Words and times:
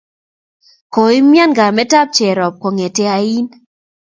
Kogomian 0.93 1.51
kametab 1.57 2.07
Jerop 2.17 2.55
ong'ete 2.67 3.03
ain. 3.19 3.45